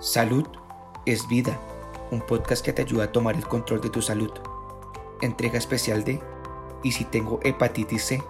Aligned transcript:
Salud 0.00 0.46
es 1.06 1.26
vida, 1.26 1.58
un 2.10 2.20
podcast 2.20 2.62
que 2.62 2.74
te 2.74 2.82
ayuda 2.82 3.04
a 3.04 3.12
tomar 3.12 3.34
el 3.34 3.46
control 3.46 3.80
de 3.80 3.88
tu 3.88 4.02
salud. 4.02 4.30
Entrega 5.22 5.56
especial 5.56 6.04
de 6.04 6.20
¿Y 6.84 6.92
si 6.92 7.06
tengo 7.06 7.40
hepatitis 7.42 8.04
C? 8.04 8.22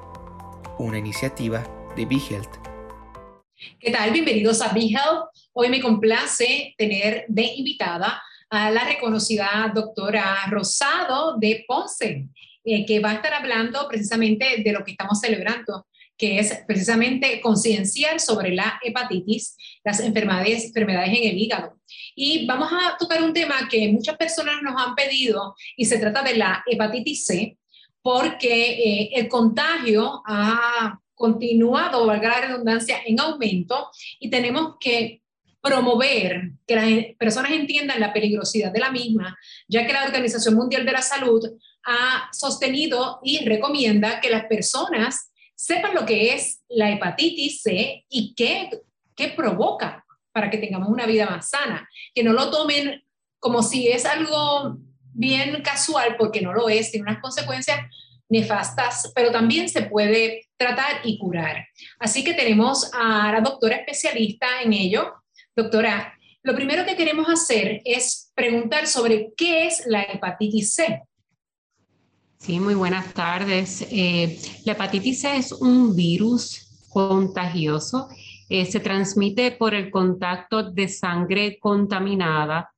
Una 0.79 0.99
iniciativa 0.99 1.67
de 1.97 2.07
BeHealth. 2.07 2.57
¿Qué 3.81 3.91
tal? 3.91 4.13
Bienvenidos 4.13 4.63
a 4.63 4.73
BeHealth. 4.73 5.25
Hoy 5.55 5.69
me 5.69 5.81
complace 5.81 6.73
tener 6.79 7.25
de 7.27 7.43
invitada 7.57 8.23
a 8.49 8.71
la 8.71 8.85
reconocida 8.85 9.73
doctora 9.75 10.47
Rosado 10.49 11.37
de 11.37 11.65
Ponce, 11.67 12.29
eh, 12.65 12.87
que 12.87 13.01
va 13.01 13.11
a 13.11 13.15
estar 13.15 13.35
hablando 13.35 13.89
precisamente 13.89 14.63
de 14.63 14.73
lo 14.73 14.85
que 14.85 14.93
estamos 14.93 15.19
celebrando, 15.19 15.89
que 16.17 16.39
es 16.39 16.63
precisamente 16.67 17.41
concienciar 17.41 18.21
sobre 18.21 18.55
la 18.55 18.81
hepatitis, 18.83 19.57
las 19.85 20.01
enfermedades, 20.01 20.65
enfermedades 20.65 21.11
en 21.11 21.29
el 21.29 21.39
hígado. 21.39 21.79
Y 22.15 22.47
vamos 22.47 22.71
a 22.73 22.97
tocar 22.99 23.23
un 23.23 23.33
tema 23.33 23.69
que 23.71 23.89
muchas 23.89 24.17
personas 24.17 24.63
nos 24.63 24.81
han 24.81 24.95
pedido 24.95 25.55
y 25.77 25.85
se 25.85 25.99
trata 25.99 26.23
de 26.23 26.37
la 26.37 26.65
hepatitis 26.67 27.25
C, 27.27 27.59
porque 28.03 28.73
eh, 28.73 29.11
el 29.15 29.29
contagio 29.29 30.23
ha 30.27 30.99
continuado, 31.15 32.07
valga 32.07 32.29
la 32.29 32.47
redundancia, 32.47 33.01
en 33.05 33.21
aumento 33.21 33.91
y 34.21 34.31
tenemos 34.31 34.77
que 34.79 35.23
promover 35.61 36.53
que 36.67 36.77
las 36.77 37.17
personas 37.19 37.51
entiendan 37.51 38.01
la 38.01 38.13
peligrosidad 38.13 38.71
de 38.71 38.79
la 38.79 38.93
misma, 38.93 39.37
ya 39.67 39.87
que 39.87 39.93
la 39.93 40.05
Organización 40.05 40.55
Mundial 40.55 40.87
de 40.87 40.93
la 40.93 41.03
Salud 41.03 41.43
ha 41.85 42.29
sostenido 42.33 43.21
y 43.25 43.45
recomienda 43.45 44.21
que 44.21 44.31
las 44.31 44.45
personas 44.45 45.33
sepan 45.57 45.95
lo 45.95 46.07
que 46.07 46.35
es 46.35 46.63
la 46.69 46.93
hepatitis 46.93 47.63
C 47.63 48.05
y 48.09 48.35
qué, 48.35 48.71
qué 49.17 49.29
provoca 49.29 50.05
para 50.33 50.51
que 50.51 50.59
tengamos 50.59 50.89
una 50.89 51.07
vida 51.07 51.29
más 51.29 51.49
sana, 51.49 51.89
que 52.15 52.23
no 52.23 52.33
lo 52.33 52.51
tomen 52.51 53.03
como 53.41 53.63
si 53.63 53.89
es 53.89 54.05
algo 54.05 54.79
bien 55.13 55.63
casual, 55.63 56.17
porque 56.19 56.43
no 56.43 56.53
lo 56.53 56.69
es, 56.69 56.91
tiene 56.91 57.11
unas 57.11 57.23
consecuencias 57.23 57.81
nefastas, 58.29 59.13
pero 59.15 59.31
también 59.31 59.69
se 59.69 59.83
puede 59.83 60.49
tratar 60.57 61.01
y 61.05 61.19
curar. 61.19 61.67
Así 61.99 62.23
que 62.23 62.35
tenemos 62.35 62.91
a 62.93 63.33
la 63.33 63.41
doctora 63.41 63.77
especialista 63.77 64.47
en 64.63 64.73
ello. 64.73 65.15
Doctora, 65.55 66.13
lo 66.43 66.55
primero 66.55 66.85
que 66.85 66.97
queremos 66.97 67.29
hacer 67.29 67.81
es 67.85 68.31
preguntar 68.35 68.87
sobre 68.87 69.33
qué 69.37 69.67
es 69.67 69.87
la 69.87 70.03
hepatitis 70.03 70.75
C. 70.75 71.03
Sí, 72.47 72.61
muy 72.61 72.77
buenas 72.77 73.13
tardes. 73.13 73.85
Eh, 73.91 74.39
la 74.65 74.75
hepatitis 74.75 75.23
C 75.23 75.37
es 75.37 75.51
un 75.51 75.97
virus 75.97 76.87
contagioso. 76.91 78.07
Eh, 78.49 78.67
se 78.67 78.79
transmite 78.79 79.51
por 79.51 79.75
el 79.75 79.91
contacto 79.91 80.63
de 80.71 80.87
sangre 80.87 81.59
contaminada. 81.59 82.71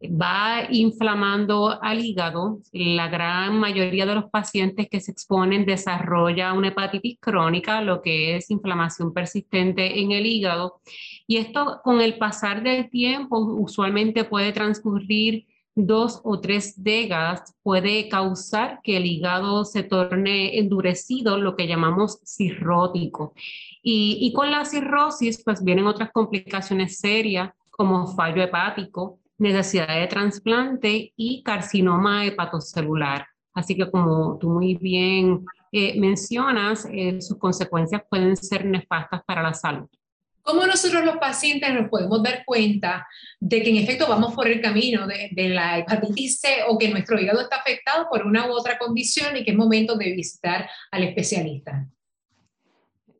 Va 0.00 0.68
inflamando 0.70 1.76
al 1.82 2.04
hígado. 2.04 2.60
La 2.70 3.08
gran 3.08 3.58
mayoría 3.58 4.06
de 4.06 4.14
los 4.14 4.30
pacientes 4.30 4.86
que 4.88 5.00
se 5.00 5.10
exponen 5.10 5.66
desarrolla 5.66 6.52
una 6.52 6.68
hepatitis 6.68 7.18
crónica, 7.18 7.80
lo 7.80 8.02
que 8.02 8.36
es 8.36 8.48
inflamación 8.52 9.12
persistente 9.12 9.98
en 9.98 10.12
el 10.12 10.24
hígado. 10.24 10.80
Y 11.26 11.38
esto 11.38 11.80
con 11.82 12.00
el 12.00 12.16
pasar 12.16 12.62
del 12.62 12.88
tiempo 12.90 13.40
usualmente 13.40 14.22
puede 14.22 14.52
transcurrir 14.52 15.48
dos 15.76 16.22
o 16.24 16.40
tres 16.40 16.82
décadas 16.82 17.54
puede 17.62 18.08
causar 18.08 18.80
que 18.82 18.96
el 18.96 19.04
hígado 19.04 19.64
se 19.66 19.82
torne 19.82 20.58
endurecido, 20.58 21.36
lo 21.38 21.54
que 21.54 21.68
llamamos 21.68 22.18
cirrótico. 22.24 23.34
Y, 23.82 24.32
con 24.32 24.50
la 24.50 24.64
cirrosis, 24.64 25.44
pues 25.44 25.62
vienen 25.62 25.86
otras 25.86 26.10
complicaciones 26.10 26.98
serias 26.98 27.52
como 27.70 28.06
fallo 28.08 28.42
hepático, 28.42 29.20
necesidad 29.38 30.00
de 30.00 30.06
trasplante 30.08 31.12
y 31.14 31.42
carcinoma 31.44 32.24
hepatocelular. 32.24 33.26
Así 33.54 33.76
que 33.76 33.88
como 33.90 34.38
tú 34.38 34.50
muy 34.50 34.74
bien 34.74 35.44
eh, 35.70 36.00
mencionas, 36.00 36.88
eh, 36.90 37.20
sus 37.20 37.38
consecuencias 37.38 38.02
pueden 38.08 38.36
ser 38.36 38.64
nefastas 38.64 39.22
para 39.24 39.42
la 39.42 39.54
salud. 39.54 39.88
¿Cómo 40.46 40.64
nosotros 40.64 41.04
los 41.04 41.16
pacientes 41.16 41.74
nos 41.74 41.88
podemos 41.88 42.22
dar 42.22 42.44
cuenta 42.44 43.04
de 43.40 43.64
que 43.64 43.70
en 43.70 43.78
efecto 43.78 44.06
vamos 44.06 44.32
por 44.32 44.46
el 44.46 44.60
camino 44.60 45.04
de, 45.04 45.48
la 45.48 45.78
hepatitis 45.80 46.38
C 46.38 46.58
o 46.68 46.78
que 46.78 46.88
nuestro 46.88 47.18
hígado 47.20 47.40
está 47.40 47.56
afectado 47.56 48.06
por 48.08 48.24
una 48.24 48.46
u 48.46 48.52
otra 48.52 48.78
condición 48.78 49.36
y 49.36 49.42
que 49.42 49.50
es 49.50 49.56
momento 49.56 49.96
de 49.96 50.12
visitar 50.12 50.70
al 50.92 51.02
especialista? 51.02 51.88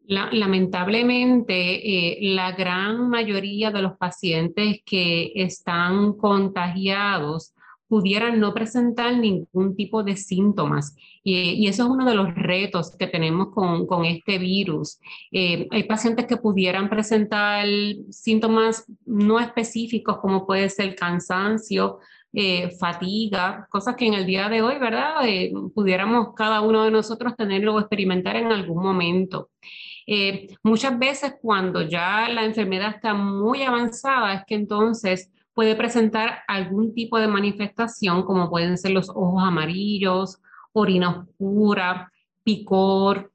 lamentablemente, 0.09 1.54
eh, 1.54 2.19
la 2.20 2.53
gran 2.53 3.10
mayoría 3.10 3.72
de 3.72 3.82
los 3.82 3.97
pacientes 3.97 4.82
que 4.86 5.32
están 5.34 6.12
contagiados 6.12 7.56
pudieran 7.88 8.41
no 8.41 8.52
presentar 8.52 9.16
ningún 9.16 9.76
tipo 9.76 10.02
de 10.02 10.16
síntomas. 10.16 10.97
Y, 11.22 11.66
eso 11.66 11.84
es 11.84 11.88
uno 11.88 12.04
de 12.04 12.14
los 12.14 12.34
retos 12.34 12.97
que 12.97 13.06
tenemos 13.06 13.48
con, 13.52 13.86
con 13.86 14.04
este 14.04 14.38
virus. 14.38 14.98
Eh, 15.30 15.69
hay 15.70 15.84
pacientes 15.84 16.26
que 16.26 16.36
pudieran 16.36 16.88
presentar 16.88 17.66
síntomas 18.10 18.84
no 19.04 19.41
específicos 19.41 20.19
como 20.19 20.47
puede 20.47 20.69
ser 20.69 20.94
cansancio, 20.97 21.98
eh, 22.32 22.70
fatiga, 22.78 23.66
cosas 23.70 23.97
que 23.97 24.06
en 24.06 24.14
el 24.14 24.26
día 24.26 24.48
de 24.48 24.62
hoy, 24.62 24.78
¿verdad? 24.78 25.26
Eh, 25.26 25.53
pudiéramos 25.74 26.34
cada 26.34 26.60
uno 26.60 26.84
de 26.84 26.91
nosotros 26.91 27.34
tenerlo 27.36 27.74
o 27.74 27.80
experimentar 27.80 28.36
en 28.36 28.53
algún 28.53 28.82
momento. 28.82 29.50
muchas 30.62 30.97
veces 30.98 31.34
cuando 31.42 31.82
ya 31.82 32.28
la 32.28 32.44
enfermedad 32.44 32.94
está 32.94 33.12
muy 33.14 33.62
avanzada 33.62 34.34
es 34.34 34.44
que 34.47 34.54
entonces 34.54 35.32
puede 35.56 35.75
presentar 35.75 36.41
algún 36.47 36.93
tipo 36.93 37.19
de 37.19 37.28
manifestación, 37.28 38.25
como 38.25 38.50
pueden 38.50 38.77
ser 38.77 38.91
los 38.91 39.09
ojos 39.09 39.43
amarillos, 39.43 40.39
orina 40.75 41.25
oscura, 41.27 42.12
picor, 42.44 43.33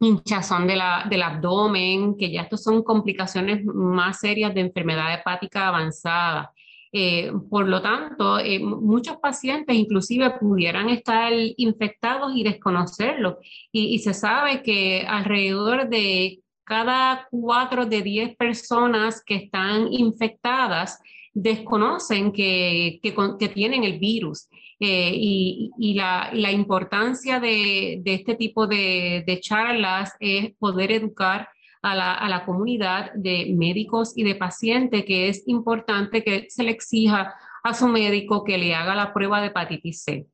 hinchazón 0.00 0.66
de 0.66 0.74
la, 0.74 1.06
del 1.08 1.22
abdomen, 1.22 2.16
que 2.16 2.32
ya 2.32 2.42
estos 2.42 2.64
son 2.64 2.82
complicaciones 2.82 3.64
más 3.64 4.18
serias 4.18 4.52
de 4.52 4.62
enfermedad 4.62 5.14
hepática 5.14 5.68
avanzada. 5.68 6.52
Eh, 6.90 7.30
por 7.48 7.68
lo 7.68 7.80
tanto, 7.80 8.40
eh, 8.40 8.58
muchos 8.58 9.18
pacientes 9.18 9.76
inclusive 9.76 10.30
pudieran 10.40 10.88
estar 10.88 11.32
infectados 11.56 12.32
y 12.34 12.42
desconocerlo. 12.42 13.38
Y, 13.70 13.94
y, 13.94 14.00
se 14.00 14.14
sabe 14.14 14.64
que 14.64 15.06
alrededor 15.08 15.88
de 15.88 16.40
cada 16.64 17.28
cuatro 17.30 17.86
de 17.86 18.02
diez 18.02 18.36
personas 18.36 19.22
que 19.24 19.36
están 19.36 19.92
infectadas 19.92 20.98
desconocen 21.34 22.32
que, 22.32 23.00
que, 23.02 23.48
tienen 23.48 23.84
el 23.84 23.98
virus. 23.98 24.48
Eh, 24.80 25.12
y, 25.14 25.94
la, 25.94 26.52
importancia 26.52 27.40
de, 27.40 28.02
este 28.04 28.34
tipo 28.34 28.66
de, 28.66 29.24
de, 29.26 29.40
charlas 29.40 30.12
es 30.20 30.52
poder 30.58 30.92
educar 30.92 31.48
a 31.82 31.94
la, 31.94 32.14
a 32.14 32.28
la, 32.28 32.44
comunidad 32.44 33.12
de 33.14 33.52
médicos 33.56 34.12
y 34.16 34.24
de 34.24 34.34
pacientes 34.34 35.04
que 35.04 35.28
es 35.28 35.42
importante 35.46 36.22
que 36.22 36.46
se 36.48 36.64
le 36.64 36.70
exija 36.70 37.34
a 37.62 37.74
su 37.74 37.86
médico 37.88 38.44
que 38.44 38.58
le 38.58 38.74
haga 38.74 38.94
la 38.94 39.12
prueba 39.12 39.40
de 39.40 39.48
hepatitis 39.48 40.02
C. 40.02 40.26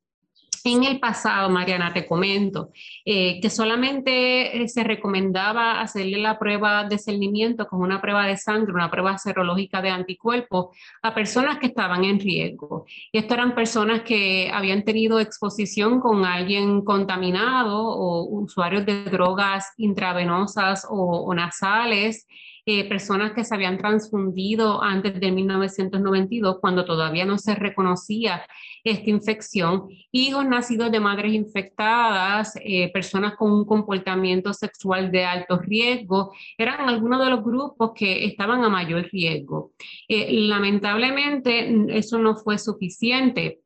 En 0.65 0.85
el 0.85 0.99
pasado, 0.99 1.49
Mariana, 1.49 1.93
te 1.93 2.07
comento 2.07 2.71
eh, 3.05 3.41
que 3.41 3.51
solamente 3.51 4.63
eh, 4.63 4.69
se 4.69 4.85
recomendaba 4.85 5.81
hacerle 5.81 6.19
la 6.19 6.39
prueba 6.39 6.85
de 6.85 6.99
cernimiento 6.99 7.67
con 7.67 7.81
una 7.81 8.01
prueba 8.01 8.27
de 8.27 8.37
sangre, 8.37 8.73
una 8.73 8.91
prueba 8.91 9.17
serológica 9.19 9.81
de 9.81 9.91
anticuerpos 9.91 10.77
a 11.03 11.15
personas 11.15 11.59
que 11.59 11.67
estaban 11.67 12.05
en 12.05 12.21
riesgo. 12.21 12.87
Y 13.13 13.19
esto 13.19 13.35
eran 13.35 13.55
personas 13.55 14.03
que 14.03 14.51
habían 14.53 14.85
tenido 14.85 15.21
exposición 15.21 16.01
con 16.01 16.25
alguien 16.25 16.83
contaminado 16.83 17.79
o 17.79 18.25
usuarios 18.41 18.85
de 18.87 19.05
drogas 19.05 19.73
intravenosas 19.77 20.87
o, 20.89 21.33
nasales. 21.35 22.27
Eh, 22.71 22.87
personas 22.87 23.33
que 23.33 23.45
se 23.45 23.55
habían 23.55 23.79
transfundido 23.79 24.83
antes 24.83 25.19
de 25.19 25.33
1992, 25.33 26.59
cuando 26.61 26.85
todavía 26.85 27.25
no 27.25 27.39
se 27.39 27.55
reconocía 27.55 28.47
esta 28.85 29.09
infección, 29.09 29.89
hijos 30.13 30.47
nacidos 30.47 30.93
de 30.93 31.01
madres 31.01 31.33
infectadas, 31.33 32.53
eh, 32.63 32.93
personas 32.93 33.37
con 33.37 33.53
un 33.53 33.65
comportamiento 33.65 34.53
sexual 34.53 35.11
de 35.11 35.25
alto 35.25 35.57
riesgo, 35.57 36.35
eran 36.59 36.87
algunos 36.87 37.25
de 37.25 37.31
los 37.31 37.43
grupos 37.43 37.93
que 37.95 38.27
estaban 38.27 38.63
a 38.63 38.69
mayor 38.69 39.09
riesgo. 39.11 39.73
Eh, 40.07 40.29
lamentablemente, 40.31 41.75
eso 41.97 42.19
no 42.19 42.37
fue 42.37 42.59
suficiente. 42.59 43.61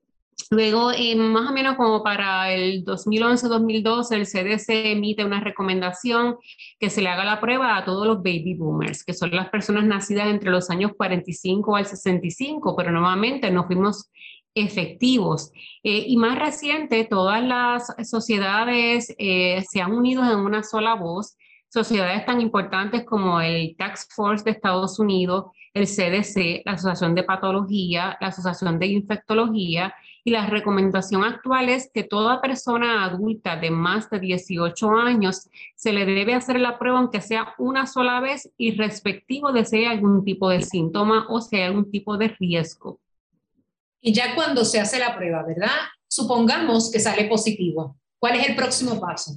Luego, 0.50 0.92
eh, 0.92 1.14
más 1.16 1.50
o 1.50 1.52
menos 1.52 1.76
como 1.76 2.02
para 2.02 2.52
el 2.52 2.84
2011-2012, 2.84 4.14
el 4.14 4.26
CDC 4.26 4.92
emite 4.92 5.24
una 5.24 5.40
recomendación 5.40 6.36
que 6.78 6.90
se 6.90 7.02
le 7.02 7.08
haga 7.08 7.24
la 7.24 7.40
prueba 7.40 7.76
a 7.76 7.84
todos 7.84 8.06
los 8.06 8.18
baby 8.18 8.54
boomers, 8.54 9.04
que 9.04 9.14
son 9.14 9.30
las 9.30 9.50
personas 9.50 9.84
nacidas 9.84 10.28
entre 10.28 10.50
los 10.50 10.70
años 10.70 10.92
45 10.96 11.76
al 11.76 11.86
65, 11.86 12.76
pero 12.76 12.90
nuevamente 12.90 13.50
no 13.50 13.66
fuimos 13.66 14.10
efectivos. 14.54 15.52
Eh, 15.82 16.04
y 16.06 16.16
más 16.16 16.38
reciente, 16.38 17.04
todas 17.04 17.42
las 17.42 17.94
sociedades 18.08 19.14
eh, 19.18 19.62
se 19.68 19.80
han 19.80 19.92
unido 19.92 20.22
en 20.24 20.38
una 20.38 20.62
sola 20.62 20.94
voz, 20.94 21.36
sociedades 21.68 22.26
tan 22.26 22.40
importantes 22.40 23.04
como 23.04 23.40
el 23.40 23.76
Tax 23.76 24.08
Force 24.14 24.44
de 24.44 24.50
Estados 24.50 24.98
Unidos, 24.98 25.46
el 25.72 25.86
CDC, 25.86 26.62
la 26.66 26.72
Asociación 26.72 27.14
de 27.14 27.22
Patología, 27.22 28.18
la 28.20 28.28
Asociación 28.28 28.78
de 28.78 28.88
Infectología, 28.88 29.94
y 30.24 30.30
la 30.30 30.46
recomendación 30.46 31.24
actual 31.24 31.68
es 31.68 31.90
que 31.92 32.04
toda 32.04 32.40
persona 32.40 33.04
adulta 33.04 33.56
de 33.56 33.70
más 33.70 34.08
de 34.10 34.20
18 34.20 34.90
años 34.90 35.48
se 35.74 35.92
le 35.92 36.04
debe 36.04 36.34
hacer 36.34 36.60
la 36.60 36.78
prueba 36.78 36.98
aunque 36.98 37.20
sea 37.20 37.54
una 37.58 37.86
sola 37.86 38.20
vez 38.20 38.50
y 38.56 38.76
respectivo 38.76 39.52
de 39.52 39.64
si 39.64 39.78
hay 39.78 39.84
algún 39.86 40.24
tipo 40.24 40.48
de 40.48 40.62
síntoma 40.62 41.26
o 41.28 41.40
si 41.40 41.56
hay 41.56 41.62
algún 41.62 41.90
tipo 41.90 42.16
de 42.16 42.28
riesgo. 42.28 43.00
Y 44.00 44.12
ya 44.12 44.34
cuando 44.34 44.64
se 44.64 44.80
hace 44.80 44.98
la 44.98 45.16
prueba, 45.16 45.44
¿verdad? 45.44 45.70
Supongamos 46.08 46.90
que 46.90 47.00
sale 47.00 47.24
positivo. 47.24 47.96
¿Cuál 48.18 48.36
es 48.36 48.48
el 48.48 48.56
próximo 48.56 49.00
paso? 49.00 49.36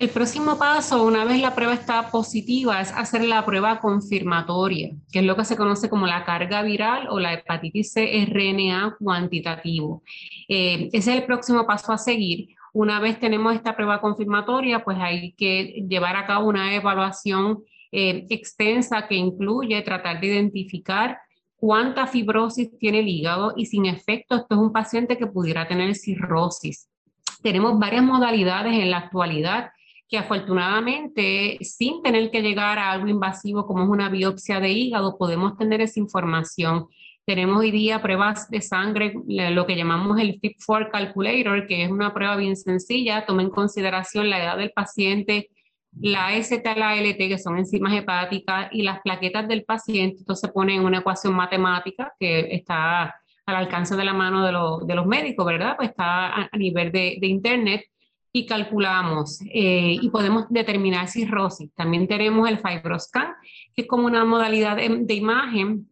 El 0.00 0.08
próximo 0.08 0.56
paso, 0.56 1.04
una 1.04 1.26
vez 1.26 1.42
la 1.42 1.54
prueba 1.54 1.74
está 1.74 2.10
positiva, 2.10 2.80
es 2.80 2.90
hacer 2.90 3.22
la 3.22 3.44
prueba 3.44 3.80
confirmatoria, 3.80 4.92
que 5.12 5.18
es 5.18 5.24
lo 5.26 5.36
que 5.36 5.44
se 5.44 5.58
conoce 5.58 5.90
como 5.90 6.06
la 6.06 6.24
carga 6.24 6.62
viral 6.62 7.06
o 7.10 7.20
la 7.20 7.34
hepatitis 7.34 7.92
C 7.92 8.24
RNA 8.24 8.96
cuantitativo. 8.98 10.02
Eh, 10.48 10.88
ese 10.94 11.10
es 11.10 11.18
el 11.18 11.24
próximo 11.24 11.66
paso 11.66 11.92
a 11.92 11.98
seguir. 11.98 12.48
Una 12.72 12.98
vez 12.98 13.20
tenemos 13.20 13.54
esta 13.54 13.76
prueba 13.76 14.00
confirmatoria, 14.00 14.82
pues 14.82 14.96
hay 14.98 15.32
que 15.32 15.84
llevar 15.86 16.16
a 16.16 16.26
cabo 16.26 16.48
una 16.48 16.74
evaluación 16.74 17.62
eh, 17.92 18.24
extensa 18.30 19.06
que 19.06 19.16
incluye 19.16 19.82
tratar 19.82 20.18
de 20.18 20.28
identificar 20.28 21.18
cuánta 21.56 22.06
fibrosis 22.06 22.70
tiene 22.78 23.00
el 23.00 23.08
hígado 23.08 23.52
y 23.54 23.66
sin 23.66 23.84
efecto 23.84 24.36
esto 24.36 24.54
es 24.54 24.60
un 24.62 24.72
paciente 24.72 25.18
que 25.18 25.26
pudiera 25.26 25.68
tener 25.68 25.94
cirrosis. 25.94 26.88
Tenemos 27.42 27.78
varias 27.78 28.02
modalidades 28.02 28.72
en 28.72 28.90
la 28.90 28.96
actualidad 28.96 29.72
que 30.10 30.18
afortunadamente, 30.18 31.56
sin 31.60 32.02
tener 32.02 32.32
que 32.32 32.42
llegar 32.42 32.80
a 32.80 32.90
algo 32.90 33.06
invasivo 33.06 33.64
como 33.64 33.84
es 33.84 33.88
una 33.88 34.08
biopsia 34.08 34.58
de 34.58 34.70
hígado, 34.70 35.16
podemos 35.16 35.56
tener 35.56 35.80
esa 35.80 36.00
información. 36.00 36.88
Tenemos 37.24 37.58
hoy 37.58 37.70
día 37.70 38.02
pruebas 38.02 38.50
de 38.50 38.60
sangre, 38.60 39.14
lo 39.28 39.66
que 39.66 39.76
llamamos 39.76 40.18
el 40.18 40.40
FIP4 40.40 40.90
Calculator, 40.90 41.68
que 41.68 41.84
es 41.84 41.90
una 41.90 42.12
prueba 42.12 42.34
bien 42.34 42.56
sencilla, 42.56 43.24
toma 43.24 43.42
en 43.42 43.50
consideración 43.50 44.28
la 44.28 44.42
edad 44.42 44.56
del 44.58 44.72
paciente, 44.72 45.48
la 46.00 46.28
AST, 46.28 46.66
la 46.76 46.90
ALT, 46.90 47.16
que 47.16 47.38
son 47.38 47.58
enzimas 47.58 47.94
hepáticas, 47.94 48.68
y 48.72 48.82
las 48.82 49.00
plaquetas 49.02 49.46
del 49.46 49.62
paciente. 49.62 50.18
Entonces 50.18 50.48
se 50.48 50.52
pone 50.52 50.74
en 50.74 50.84
una 50.84 50.98
ecuación 50.98 51.34
matemática 51.34 52.12
que 52.18 52.52
está 52.52 53.14
al 53.46 53.54
alcance 53.54 53.94
de 53.94 54.04
la 54.04 54.12
mano 54.12 54.44
de, 54.44 54.94
los 54.94 55.06
médicos, 55.06 55.46
¿verdad? 55.46 55.76
Pues 55.76 55.90
está 55.90 56.34
a, 56.34 56.56
nivel 56.56 56.90
de, 56.90 57.18
de 57.20 57.26
Internet 57.28 57.82
y 58.32 58.46
calculamos 58.46 59.40
eh, 59.52 59.96
y 60.00 60.08
podemos 60.10 60.46
determinar 60.48 61.08
cirrosis. 61.08 61.72
También 61.74 62.06
tenemos 62.06 62.48
el 62.48 62.58
fibroscan, 62.58 63.34
que 63.74 63.82
es 63.82 63.88
como 63.88 64.06
una 64.06 64.24
modalidad 64.24 64.76
de, 64.76 65.14
imagen 65.14 65.89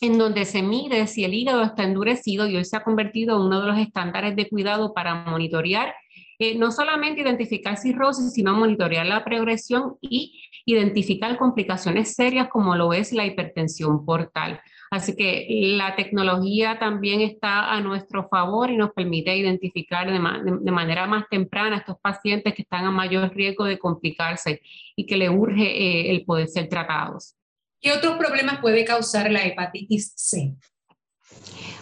en 0.00 0.18
donde 0.18 0.44
se 0.44 0.62
mide 0.62 1.06
si 1.06 1.24
el 1.24 1.34
hígado 1.34 1.62
está 1.62 1.84
endurecido 1.84 2.46
y 2.46 2.56
hoy 2.56 2.64
se 2.64 2.76
ha 2.76 2.84
convertido 2.84 3.36
en 3.36 3.46
uno 3.46 3.60
de 3.60 3.66
los 3.68 3.78
estándares 3.78 4.36
de 4.36 4.48
cuidado 4.48 4.92
para 4.94 5.14
monitorear, 5.14 5.94
eh, 6.38 6.56
no 6.58 6.70
solamente 6.70 7.22
identificar 7.22 7.78
cirrosis, 7.78 8.32
sino 8.32 8.54
monitorear 8.54 9.06
la 9.06 9.24
progresión 9.24 9.96
y 10.02 10.42
identificar 10.66 11.38
complicaciones 11.38 12.14
serias 12.14 12.48
como 12.48 12.74
lo 12.76 12.92
es 12.92 13.12
la 13.12 13.24
hipertensión 13.24 14.04
portal. 14.04 14.60
Así 14.90 15.16
que 15.16 15.46
la 15.76 15.96
tecnología 15.96 16.78
también 16.78 17.20
está 17.20 17.72
a 17.72 17.80
nuestro 17.80 18.28
favor 18.28 18.70
y 18.70 18.76
nos 18.76 18.92
permite 18.92 19.36
identificar 19.36 20.10
de, 20.10 20.70
manera 20.70 21.06
más 21.06 21.24
temprana 21.28 21.76
a 21.76 21.78
estos 21.80 21.96
pacientes 22.00 22.54
que 22.54 22.62
están 22.62 22.84
a 22.84 22.90
mayor 22.90 23.34
riesgo 23.34 23.64
de 23.64 23.78
complicarse 23.78 24.60
y 24.94 25.06
que 25.06 25.16
le 25.16 25.30
urge 25.30 25.64
eh, 25.64 26.10
el 26.10 26.24
poder 26.24 26.48
ser 26.48 26.68
tratados. 26.68 27.34
¿Qué 27.80 27.92
otros 27.92 28.16
problemas 28.16 28.60
puede 28.60 28.84
causar 28.84 29.30
la 29.30 29.44
hepatitis 29.44 30.12
C? 30.16 30.56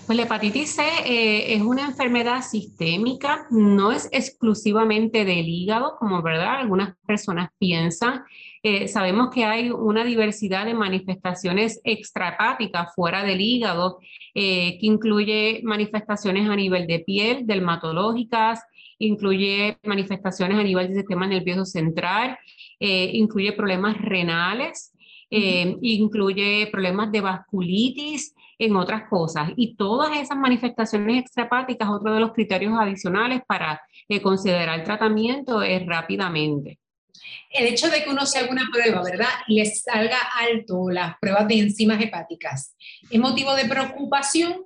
Pues 0.06 0.19
la 0.19 0.25
hepatitis 0.25 0.75
C 0.75 0.82
eh, 1.06 1.55
es 1.55 1.62
una 1.62 1.87
enfermedad 1.87 2.43
sistémica, 2.43 3.46
no 3.50 3.91
es 3.91 4.06
exclusivamente 4.12 5.25
del 5.25 5.49
hígado, 5.49 5.96
como 5.99 6.20
verdad 6.20 6.61
algunas 6.61 6.94
personas 7.06 7.49
piensan. 7.58 8.23
Eh, 8.62 8.87
sabemos 8.87 9.31
que 9.31 9.46
hay 9.46 9.70
una 9.70 10.05
diversidad 10.05 10.67
de 10.67 10.75
manifestaciones 10.75 11.81
extrahepáticas 11.85 12.94
fuera 12.94 13.25
del 13.25 13.41
hígado, 13.41 13.99
eh, 14.35 14.79
que 14.79 14.87
incluye 14.87 15.62
manifestaciones 15.64 16.50
a 16.50 16.56
nivel 16.56 16.87
de 16.87 16.99
piel, 16.99 17.46
dermatológicas, 17.46 18.62
incluye 18.99 19.79
manifestaciones 19.85 20.58
a 20.58 20.62
nivel 20.62 20.88
del 20.88 20.96
sistema 20.96 21.26
nervioso 21.26 21.64
central, 21.64 22.38
incluye 22.79 23.52
problemas 23.52 23.96
renales, 23.99 24.94
incluye 25.39 26.69
problemas 26.71 27.11
de 27.11 27.21
vasculitis, 27.21 28.35
en 28.59 28.77
otras 28.77 29.09
cosas. 29.09 29.51
Y 29.57 29.77
todas 29.77 30.17
esas 30.17 30.37
manifestaciones 30.37 31.23
extrapáticas, 31.23 31.89
otro 31.89 32.15
de 32.15 32.21
los 32.21 32.33
criterios 32.33 32.75
adicionales 32.79 33.43
para 33.47 33.81
eh, 34.09 34.21
considerar 34.21 34.79
el 34.79 34.85
tratamiento 34.85 35.63
es 35.63 35.85
rápidamente. 35.87 36.79
El 37.51 37.67
hecho 37.67 37.89
de 37.89 38.03
que 38.03 38.11
uno 38.11 38.27
se 38.27 38.39
haga 38.39 38.51
una 38.51 38.69
prueba, 38.73 39.03
¿verdad? 39.03 39.29
Y 39.47 39.61
le 39.61 39.67
salga 39.67 40.19
alto 40.39 40.91
las 40.91 41.17
pruebas 41.21 41.47
de 41.49 41.59
enzimas 41.59 42.03
hepáticas, 42.03 42.77
¿es 43.09 43.21
motivo 43.21 43.55
de 43.55 43.67
preocupación? 43.67 44.65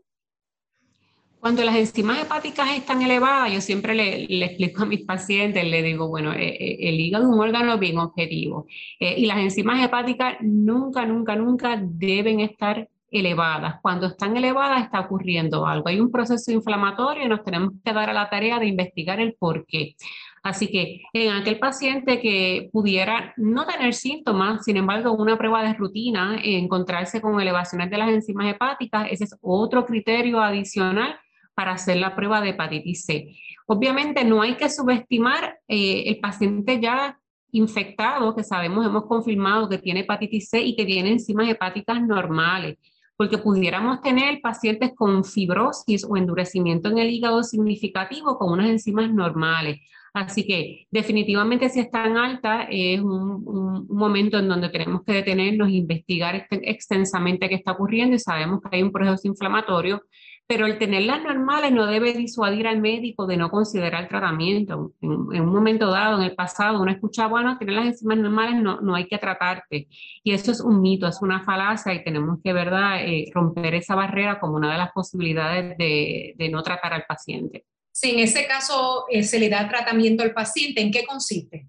Cuando 1.41 1.63
las 1.63 1.77
enzimas 1.77 2.21
hepáticas 2.21 2.71
están 2.77 3.01
elevadas, 3.01 3.53
yo 3.53 3.61
siempre 3.61 3.95
le, 3.95 4.45
explico 4.45 4.83
a 4.83 4.87
mis 4.87 5.05
pacientes, 5.05 5.65
le 5.65 5.83
digo, 5.83 6.09
bueno, 6.09 6.33
eh, 6.33 6.49
eh, 6.49 6.89
el 6.89 6.99
hígado 6.99 7.25
es 7.25 7.35
un 7.35 7.41
órgano 7.41 7.79
bien 7.79 7.99
objetivo 7.99 8.67
y 8.99 9.25
las 9.27 9.39
enzimas 9.39 9.83
hepáticas 9.85 10.37
nunca, 10.41 11.07
nunca, 11.07 11.37
nunca 11.37 11.81
deben 11.81 12.41
estar 12.41 12.89
elevadas. 13.11 13.77
Cuando 13.81 14.09
están 14.09 14.37
elevadas 14.37 14.83
está 14.83 15.01
ocurriendo 15.01 15.67
algo. 15.67 15.89
Hay 15.89 16.01
un 16.01 16.11
proceso 16.11 16.53
inflamatorio 16.53 17.25
y 17.25 17.29
nos 17.29 17.45
tenemos 17.45 17.73
que 17.85 17.93
dar 17.93 18.11
a 18.11 18.13
la 18.13 18.29
tarea 18.29 18.59
de 18.59 18.67
investigar 18.67 19.21
el 19.21 19.35
por 19.35 19.65
qué. 19.67 19.95
Así 20.43 20.69
que 20.69 21.03
en 21.13 21.33
aquel 21.33 21.59
paciente 21.59 22.21
que 22.21 22.69
pudiera 22.73 23.33
no 23.37 23.67
tener 23.67 23.95
síntomas, 23.95 24.65
sin 24.65 24.77
embargo, 24.77 25.13
una 25.13 25.37
prueba 25.37 25.63
de 25.63 25.75
rutina, 25.75 26.39
encontrarse 26.43 27.21
con 27.21 27.41
elevaciones 27.41 27.91
de 27.91 27.99
las 27.99 28.11
enzimas 28.11 28.53
hepáticas, 28.53 29.09
ese 29.11 29.25
es 29.25 29.37
otro 29.41 29.85
criterio 29.85 30.41
adicional 30.41 31.19
para 31.59 31.73
hacer 31.73 31.97
la 31.97 32.15
prueba 32.15 32.41
de 32.41 32.51
hepatitis 32.51 33.05
C. 33.05 33.35
Obviamente 33.67 34.25
no 34.25 34.43
hay 34.43 34.55
que 34.55 34.71
subestimar 34.71 35.59
eh, 35.67 36.05
el 36.07 36.21
paciente 36.21 36.79
ya 36.81 37.19
infectado, 37.51 38.37
que 38.37 38.45
sabemos, 38.45 38.87
hemos 38.87 39.07
confirmado 39.07 39.69
que 39.69 39.79
tiene 39.79 40.01
hepatitis 40.01 40.51
C 40.51 40.63
y 40.63 40.77
que 40.77 40.85
tiene 40.85 41.11
enzimas 41.11 41.49
hepáticas 41.49 42.01
normales 42.01 42.77
porque 43.17 43.39
pudiéramos 43.39 44.01
tener 44.03 44.41
pacientes 44.41 44.93
con 44.95 45.25
fibrosis 45.25 46.07
o 46.09 46.17
endurecimiento 46.17 46.91
en 46.91 46.99
el 46.99 47.11
hígado 47.11 47.43
significativo 47.43 48.39
con 48.39 48.53
unas 48.53 48.69
enzimas 48.69 49.13
normales. 49.13 49.81
Así 50.15 50.47
que 50.47 50.87
definitivamente 50.93 51.69
si 51.71 51.81
están 51.81 52.17
altas 52.17 52.69
es 52.71 53.01
un, 53.01 53.43
un, 53.45 53.89
momento 53.89 54.39
en 54.39 54.49
donde 54.49 54.69
tenemos 54.69 55.03
que 55.03 55.13
detenernos, 55.13 55.71
investigar 55.71 56.47
extensamente 56.51 57.49
qué 57.49 57.57
está 57.57 57.73
ocurriendo 57.73 58.15
y 58.15 58.21
sabemos 58.21 58.61
que 58.61 58.77
hay 58.77 58.83
un 58.85 58.93
proceso 58.93 59.27
inflamatorio 59.27 60.03
pero 60.49 60.65
el 60.65 60.79
tenerlas 60.79 61.23
normales 61.23 61.73
no 61.73 61.87
debe 61.87 62.15
disuadir 62.15 62.67
al 62.67 62.81
médico 62.81 63.27
de 63.27 63.37
no 63.37 63.51
considerar 63.51 64.09
tratamiento. 64.09 64.95
En, 65.03 65.13
un 65.13 65.53
momento 65.53 65.91
dado, 65.91 66.17
en 66.17 66.25
el 66.25 66.35
pasado, 66.35 66.81
uno 66.81 66.91
escucha, 66.91 67.27
bueno, 67.27 67.59
tener 67.59 67.75
las 67.75 67.87
enzimas 67.87 68.17
normales 68.17 68.63
no, 68.63 68.81
no 68.81 68.95
hay 68.95 69.07
que 69.07 69.19
tratarte. 69.19 69.89
Y 70.25 70.33
eso 70.33 70.51
es 70.51 70.63
un 70.63 70.81
mito, 70.81 71.07
es 71.07 71.21
una 71.21 71.45
falacia 71.45 71.93
y 71.93 72.03
tenemos 72.03 72.39
que, 72.43 72.55
¿verdad?, 72.55 73.05
eh, 73.05 73.31
romper 73.35 73.75
esa 73.75 73.95
barrera 73.95 74.41
como 74.41 74.57
una 74.57 74.73
de 74.73 74.79
las 74.79 74.91
posibilidades 74.93 75.77
de, 75.77 76.33
de 76.35 76.49
no 76.49 76.63
tratar 76.63 76.95
al 76.95 77.05
paciente. 77.07 77.67
Si 77.93 78.13
en 78.13 78.21
ese 78.21 78.47
caso 78.47 79.05
eh, 79.11 79.25
se 79.25 79.39
le 79.39 79.51
da 79.51 79.69
tratamiento 79.69 80.23
al 80.23 80.33
paciente, 80.33 80.81
¿en 80.81 80.91
qué 80.91 81.05
consiste? 81.05 81.69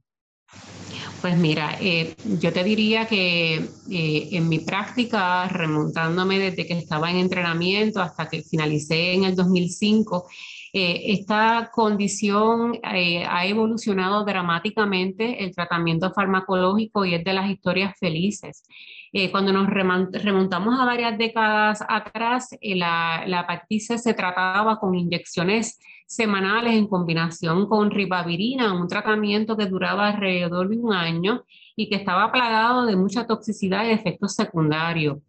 Pues 1.22 1.38
mira, 1.38 1.78
eh, 1.82 2.16
yo 2.40 2.54
te 2.54 2.64
diría 2.64 3.06
que 3.06 3.56
eh, 3.56 4.30
en 4.32 4.48
mi 4.48 4.60
práctica, 4.60 5.50
remontándome 5.50 6.40
desde 6.40 6.66
que 6.66 6.78
estaba 6.78 7.12
en 7.12 7.18
entrenamiento 7.18 8.02
hasta 8.02 8.30
que 8.30 8.42
finalicé 8.42 9.14
en 9.14 9.26
el 9.26 9.36
2005, 9.36 10.30
eh, 10.74 11.02
esta 11.14 11.70
condición 11.74 12.80
ha 12.84 13.46
evolucionado 13.46 14.24
dramáticamente 14.26 15.44
el 15.44 15.54
tratamiento 15.54 16.12
farmacológico 16.14 17.06
y 17.06 17.16
es 17.16 17.24
de 17.24 17.34
las 17.34 17.50
historias 17.50 17.98
felices. 18.00 18.64
cuando 19.32 19.52
nos 19.52 19.68
remontamos 19.68 20.80
a 20.80 20.86
varias 20.86 21.18
décadas 21.18 21.84
atrás, 21.88 22.50
la, 22.62 23.24
la 23.26 23.42
hepatitis 23.42 24.02
se 24.04 24.14
trataba 24.14 24.80
con 24.80 24.94
inyecciones 24.96 25.80
semanales 26.10 26.74
en 26.74 26.88
combinación 26.88 27.68
con 27.68 27.92
ribavirina, 27.92 28.74
un 28.74 28.88
tratamiento 28.88 29.56
que 29.56 29.68
duraba 29.68 30.08
alrededor 30.10 30.68
de 30.68 30.78
un 30.78 30.92
año 30.92 31.44
y 31.76 31.88
que 31.88 31.98
estaba 31.98 32.32
plagado 32.32 32.88
de 32.88 32.96
mucha 32.96 33.28
toxicidad 33.28 33.86
y 33.86 33.92
efectos 33.92 34.34
secundarios. 34.34 35.20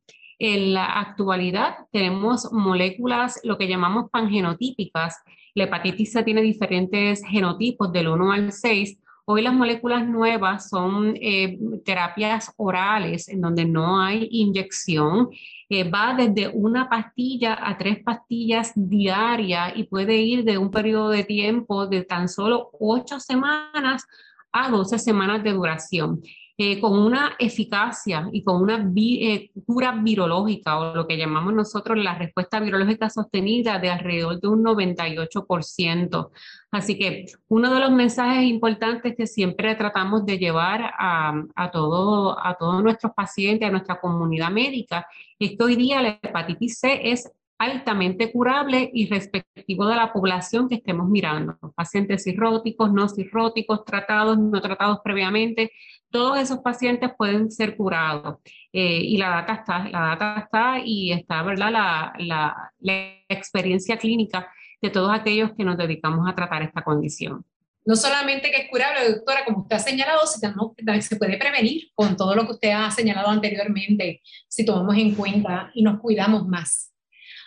En 0.40 0.74
la 0.74 0.98
actualidad 0.98 1.86
tenemos 1.92 2.50
moléculas, 2.50 3.38
lo 3.44 3.56
que 3.56 3.68
llamamos 3.68 4.10
pangenotípicas. 4.10 5.22
La 5.54 5.64
hepatitis 5.64 6.12
C 6.12 6.24
tiene 6.24 6.42
diferentes 6.42 7.22
genotipos 7.24 7.92
del 7.92 8.08
1 8.08 8.32
al 8.32 8.52
6 8.52 8.98
Hoy 9.32 9.42
las 9.42 9.54
moléculas 9.54 10.08
nuevas 10.08 10.70
son 10.70 11.14
eh, 11.20 11.56
terapias 11.84 12.52
orales 12.56 13.28
en 13.28 13.40
donde 13.40 13.64
no 13.64 14.00
hay 14.00 14.26
inyección. 14.28 15.28
Eh, 15.68 15.88
va 15.88 16.14
desde 16.14 16.48
una 16.48 16.88
pastilla 16.88 17.56
a 17.62 17.78
tres 17.78 18.02
pastillas 18.02 18.72
diarias 18.74 19.74
y 19.76 19.84
puede 19.84 20.16
ir 20.16 20.42
de 20.42 20.58
un 20.58 20.72
periodo 20.72 21.10
de 21.10 21.22
tiempo 21.22 21.86
de 21.86 22.02
tan 22.02 22.28
solo 22.28 22.70
ocho 22.80 23.20
semanas 23.20 24.04
a 24.50 24.68
12 24.68 24.98
semanas 24.98 25.44
de 25.44 25.52
duración. 25.52 26.22
Eh, 26.62 26.78
con 26.78 26.98
una 26.98 27.36
eficacia 27.38 28.28
y 28.32 28.44
con 28.44 28.60
una 28.60 28.92
eh, 28.94 29.50
cura 29.64 29.92
virológica 29.92 30.78
o 30.78 30.94
lo 30.94 31.06
que 31.06 31.16
llamamos 31.16 31.54
nosotros 31.54 31.96
la 31.96 32.18
respuesta 32.18 32.60
virológica 32.60 33.08
sostenida 33.08 33.78
de 33.78 33.88
alrededor 33.88 34.38
de 34.38 34.48
un 34.48 34.62
98%. 34.62 36.30
Así 36.70 36.98
que 36.98 37.24
uno 37.48 37.72
de 37.72 37.80
los 37.80 37.90
mensajes 37.92 38.42
importantes 38.42 39.14
que 39.16 39.26
siempre 39.26 39.74
tratamos 39.74 40.26
de 40.26 40.36
llevar 40.36 40.82
a, 40.98 41.32
a, 41.56 41.70
todo, 41.70 42.38
a 42.38 42.54
todos 42.58 42.82
nuestros 42.82 43.12
pacientes, 43.14 43.66
a 43.66 43.72
nuestra 43.72 43.98
comunidad 43.98 44.50
médica, 44.50 45.06
es 45.38 45.56
que 45.56 45.64
hoy 45.64 45.76
día 45.76 46.02
la 46.02 46.18
hepatitis 46.22 46.78
C 46.78 47.10
es 47.10 47.32
altamente 47.60 48.32
curable 48.32 48.90
y 48.90 49.06
respectivo 49.06 49.86
de 49.86 49.94
la 49.94 50.14
población 50.14 50.66
que 50.66 50.76
estemos 50.76 51.10
mirando, 51.10 51.58
pacientes 51.74 52.24
cirróticos, 52.24 52.90
no 52.90 53.06
cirróticos, 53.06 53.84
tratados, 53.84 54.38
no 54.38 54.62
tratados 54.62 55.00
previamente, 55.04 55.70
todos 56.08 56.38
esos 56.38 56.60
pacientes 56.60 57.10
pueden 57.18 57.50
ser 57.50 57.76
curados. 57.76 58.38
Eh, 58.72 59.02
y 59.02 59.18
la 59.18 59.28
data 59.28 59.52
está, 59.52 59.88
la 59.90 60.00
data 60.00 60.40
está 60.40 60.80
y 60.82 61.12
está, 61.12 61.42
¿verdad? 61.42 61.70
La, 61.70 62.72
la, 62.78 63.16
experiencia 63.28 63.98
clínica 63.98 64.50
de 64.80 64.90
todos 64.90 65.12
aquellos 65.12 65.52
que 65.54 65.62
nos 65.62 65.76
dedicamos 65.76 66.26
a 66.28 66.34
tratar 66.34 66.62
esta 66.62 66.82
condición 66.82 67.44
no 67.86 67.96
solamente 67.96 68.50
que 68.50 68.62
es 68.62 68.70
curable, 68.70 69.10
doctora, 69.10 69.44
como 69.44 69.62
usted 69.62 69.76
ha 69.76 69.78
señalado, 69.78 70.20
sino 70.26 70.74
que 70.74 71.02
se 71.02 71.16
puede 71.16 71.38
prevenir 71.38 71.90
con 71.94 72.16
todo 72.16 72.34
lo 72.34 72.44
que 72.44 72.52
usted 72.52 72.70
ha 72.70 72.90
señalado 72.90 73.28
anteriormente, 73.28 74.20
si 74.48 74.64
tomamos 74.64 74.96
en 74.96 75.14
cuenta 75.14 75.70
y 75.74 75.82
nos 75.82 75.98
cuidamos 75.98 76.46
más. 76.46 76.90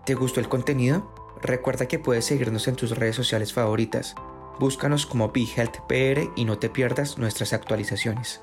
¿Te 0.05 0.15
gustó 0.15 0.41
el 0.41 0.51
contenido? 0.51 1.15
Recuerda 1.41 1.89
que 1.89 1.99
puedes 1.99 2.27
seguirnos 2.27 2.69
en 2.69 2.77
tus 2.77 2.91
redes 2.91 3.17
sociales 3.17 3.55
favoritas. 3.55 4.15
Búscanos 4.59 5.07
como 5.07 5.33
BeHealthPR 5.33 6.31
y 6.37 6.45
no 6.45 6.59
te 6.59 6.69
pierdas 6.69 7.17
nuestras 7.17 7.55
actualizaciones. 7.55 8.43